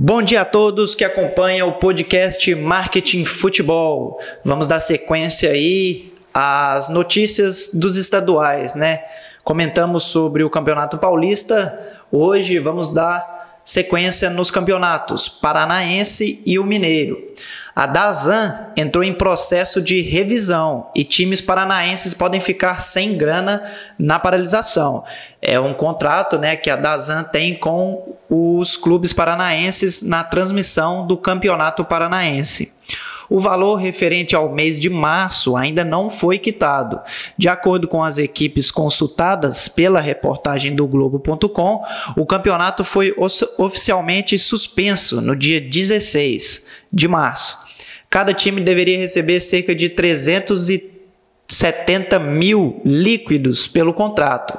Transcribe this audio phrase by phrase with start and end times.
[0.00, 4.20] Bom dia a todos que acompanham o podcast Marketing Futebol.
[4.44, 9.02] Vamos dar sequência aí às notícias dos estaduais, né?
[9.42, 11.76] Comentamos sobre o Campeonato Paulista.
[12.12, 17.18] Hoje vamos dar sequência nos campeonatos Paranaense e o Mineiro.
[17.74, 23.64] A Dazan entrou em processo de revisão e times paranaenses podem ficar sem grana
[23.98, 25.02] na paralisação.
[25.42, 31.16] É um contrato né, que a Dazan tem com os clubes paranaenses na transmissão do
[31.16, 32.72] Campeonato Paranaense.
[33.30, 36.98] O valor referente ao mês de março ainda não foi quitado.
[37.36, 41.84] De acordo com as equipes consultadas pela reportagem do Globo.com,
[42.16, 43.14] o campeonato foi
[43.58, 47.58] oficialmente suspenso no dia 16 de março.
[48.08, 54.58] Cada time deveria receber cerca de 370 mil líquidos pelo contrato.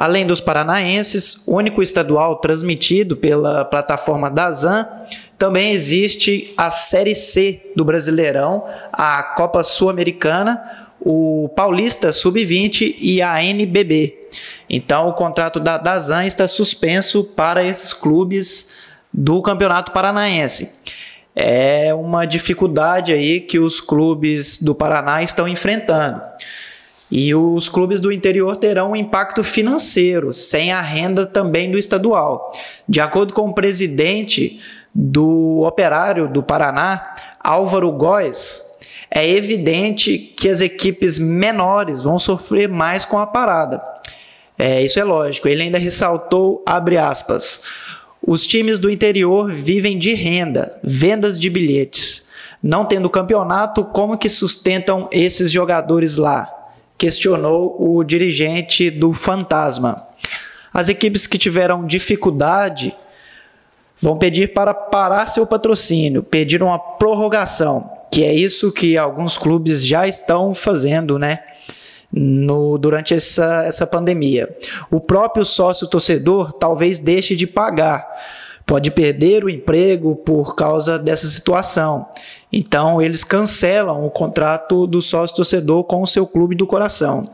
[0.00, 4.88] Além dos paranaenses, único estadual transmitido pela plataforma da ZAN,
[5.36, 13.44] também existe a Série C do Brasileirão, a Copa Sul-Americana, o Paulista Sub-20 e a
[13.44, 14.28] NBB.
[14.70, 18.70] Então, o contrato da Dazan está suspenso para esses clubes
[19.12, 20.80] do Campeonato Paranaense
[21.34, 26.20] é uma dificuldade aí que os clubes do Paraná estão enfrentando.
[27.10, 32.52] E os clubes do interior terão um impacto financeiro, sem a renda também do estadual.
[32.88, 34.60] De acordo com o presidente
[34.94, 38.62] do Operário do Paraná, Álvaro Góes,
[39.10, 43.82] é evidente que as equipes menores vão sofrer mais com a parada.
[44.56, 45.48] É, isso é lógico.
[45.48, 47.62] Ele ainda ressaltou, abre aspas,
[48.24, 52.28] os times do interior vivem de renda, vendas de bilhetes.
[52.62, 56.59] Não tendo campeonato, como que sustentam esses jogadores lá?
[57.00, 60.06] Questionou o dirigente do Fantasma.
[60.70, 62.94] As equipes que tiveram dificuldade
[63.98, 69.82] vão pedir para parar seu patrocínio, pedir uma prorrogação, que é isso que alguns clubes
[69.82, 71.38] já estão fazendo, né?
[72.12, 74.54] no, durante essa, essa pandemia.
[74.90, 78.06] O próprio sócio torcedor talvez deixe de pagar,
[78.70, 82.06] pode perder o emprego por causa dessa situação.
[82.52, 87.32] Então, eles cancelam o contrato do sócio torcedor com o seu clube do coração.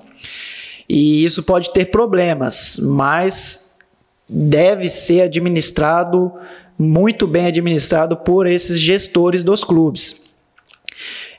[0.88, 3.74] E isso pode ter problemas, mas
[4.26, 6.32] deve ser administrado,
[6.78, 10.30] muito bem administrado por esses gestores dos clubes.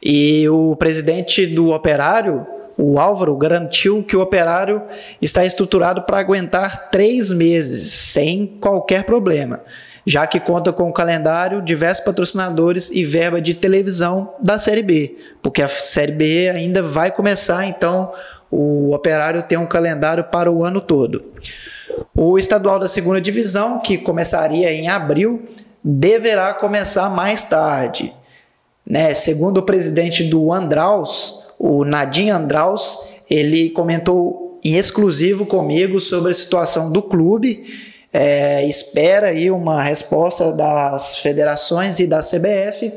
[0.03, 2.45] E o presidente do Operário,
[2.77, 4.83] o Álvaro garantiu que o operário
[5.21, 9.61] está estruturado para aguentar três meses sem qualquer problema,
[10.05, 15.17] já que conta com o calendário, diversos patrocinadores e verba de televisão da Série B,
[15.41, 18.11] porque a Série B ainda vai começar, então
[18.51, 21.25] o operário tem um calendário para o ano todo.
[22.15, 25.43] O estadual da segunda divisão, que começaria em abril,
[25.83, 28.13] deverá começar mais tarde.
[28.85, 29.13] Né?
[29.13, 36.33] Segundo o presidente do Andraus, o Nadim Andraus, ele comentou em exclusivo comigo sobre a
[36.33, 37.65] situação do clube.
[38.11, 42.91] É, espera aí uma resposta das federações e da CBF.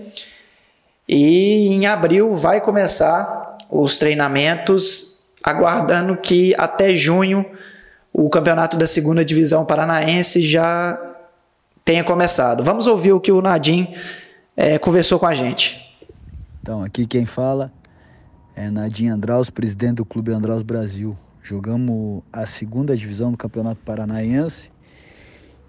[1.09, 7.45] E em abril vai começar os treinamentos, aguardando que até junho
[8.13, 10.99] o campeonato da segunda divisão paranaense já
[11.85, 12.63] tenha começado.
[12.63, 13.95] Vamos ouvir o que o Nadim
[14.57, 15.87] é, conversou com a gente.
[16.63, 17.73] Então, aqui quem fala
[18.55, 21.17] é Nadim Andraus, presidente do Clube Andraus Brasil.
[21.43, 24.71] Jogamos a segunda divisão do Campeonato Paranaense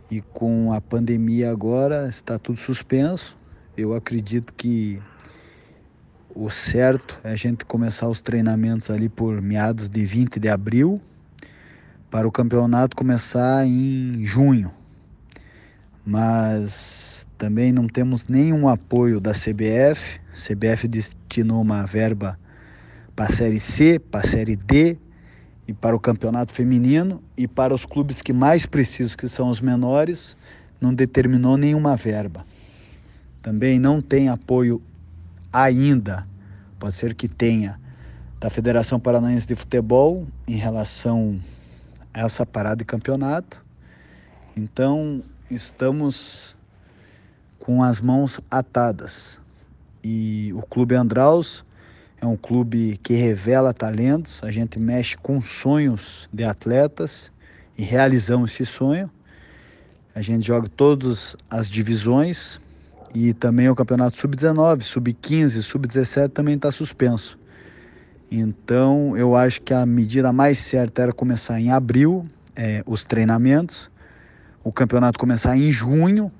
[0.09, 3.37] e com a pandemia agora está tudo suspenso.
[3.77, 5.01] Eu acredito que
[6.35, 11.01] o certo é a gente começar os treinamentos ali por meados de 20 de abril
[12.09, 14.71] para o campeonato começar em junho.
[16.05, 20.19] Mas também não temos nenhum apoio da CBF.
[20.33, 22.37] A CBF destinou uma verba
[23.21, 24.97] para a Série C, para a Série D
[25.67, 29.61] e para o campeonato feminino e para os clubes que mais precisam, que são os
[29.61, 30.35] menores,
[30.79, 32.43] não determinou nenhuma verba.
[33.43, 34.81] Também não tem apoio
[35.53, 36.25] ainda,
[36.79, 37.79] pode ser que tenha,
[38.39, 41.39] da Federação Paranaense de Futebol em relação
[42.11, 43.63] a essa parada de campeonato.
[44.57, 46.57] Então, estamos
[47.59, 49.39] com as mãos atadas.
[50.03, 51.63] E o Clube Andraus
[52.21, 57.31] é um clube que revela talentos, a gente mexe com sonhos de atletas
[57.75, 59.09] e realizamos esse sonho.
[60.13, 62.61] A gente joga todas as divisões
[63.15, 67.39] e também o campeonato sub-19, sub-15, sub-17 também está suspenso.
[68.29, 73.89] Então eu acho que a medida mais certa era começar em abril é, os treinamentos,
[74.63, 76.31] o campeonato começar em junho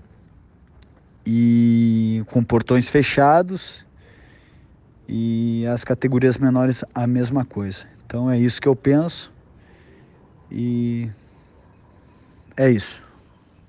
[1.25, 3.83] e com portões fechados
[5.13, 7.83] e as categorias menores a mesma coisa.
[8.05, 9.29] Então é isso que eu penso
[10.49, 11.09] e
[12.55, 13.03] é isso.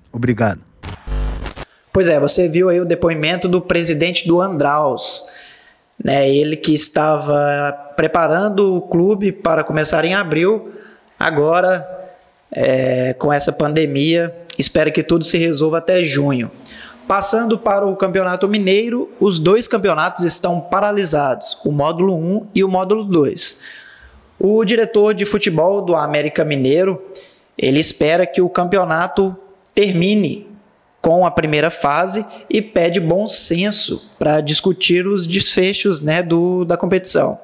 [0.09, 0.61] Obrigado.
[1.91, 5.25] Pois é, você viu aí o depoimento do presidente do Andraus,
[6.01, 6.29] né?
[6.29, 10.71] Ele que estava preparando o clube para começar em abril,
[11.19, 11.85] agora
[12.51, 16.49] é, com essa pandemia, espera que tudo se resolva até junho.
[17.07, 22.69] Passando para o Campeonato Mineiro, os dois campeonatos estão paralisados, o módulo 1 e o
[22.69, 23.59] módulo 2.
[24.39, 27.01] O diretor de futebol do América Mineiro,
[27.57, 29.35] ele espera que o campeonato
[29.73, 30.47] termine
[31.01, 36.77] com a primeira fase e pede bom senso para discutir os desfechos né, do, da
[36.77, 37.37] competição.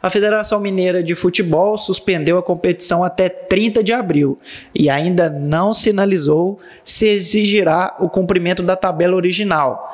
[0.00, 4.38] A Federação Mineira de Futebol suspendeu a competição até 30 de abril
[4.72, 9.92] e ainda não sinalizou se exigirá o cumprimento da tabela original.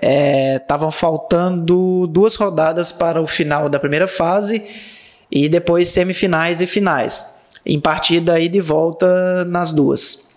[0.00, 4.62] Estavam é, faltando duas rodadas para o final da primeira fase
[5.30, 7.36] e depois semifinais e finais,
[7.66, 10.28] em partida aí de volta nas duas.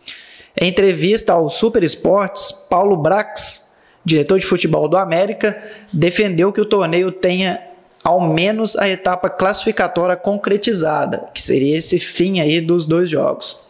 [0.59, 5.61] Em entrevista ao Super Esportes, Paulo Brax, diretor de futebol do América,
[5.91, 7.59] defendeu que o torneio tenha
[8.03, 13.67] ao menos a etapa classificatória concretizada, que seria esse fim aí dos dois jogos.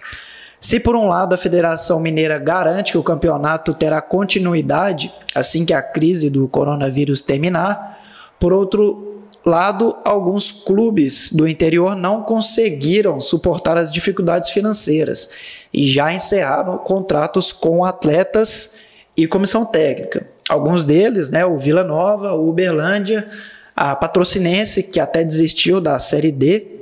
[0.59, 5.73] Se por um lado a Federação Mineira garante que o campeonato terá continuidade assim que
[5.73, 7.99] a crise do coronavírus terminar,
[8.39, 9.13] por outro
[9.45, 15.29] lado, alguns clubes do interior não conseguiram suportar as dificuldades financeiras
[15.73, 18.75] e já encerraram contratos com atletas
[19.17, 20.25] e comissão técnica.
[20.49, 23.29] Alguns deles, né, o Vila Nova, o Uberlândia,
[23.75, 26.73] a Patrocinense, que até desistiu da Série D,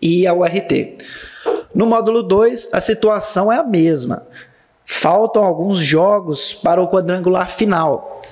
[0.00, 0.96] e a URT.
[1.74, 4.26] No módulo 2, a situação é a mesma.
[4.84, 8.22] Faltam alguns jogos para o quadrangular final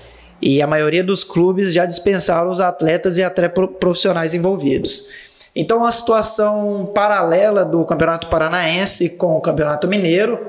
[0.40, 5.08] e a maioria dos clubes já dispensaram os atletas e até profissionais envolvidos.
[5.54, 10.48] Então, uma situação paralela do Campeonato Paranaense com o Campeonato Mineiro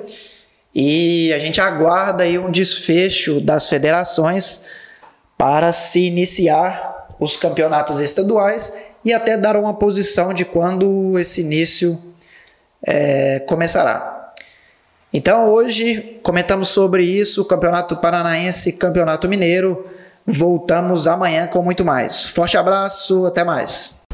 [0.74, 4.66] e a gente aguarda aí um desfecho das federações
[5.38, 6.89] para se iniciar
[7.20, 8.74] os campeonatos estaduais
[9.04, 12.02] e até dar uma posição de quando esse início
[12.86, 14.34] é, começará.
[15.12, 19.86] Então hoje comentamos sobre isso, Campeonato Paranaense, Campeonato Mineiro.
[20.26, 22.24] Voltamos amanhã com muito mais.
[22.26, 24.09] Forte abraço, até mais.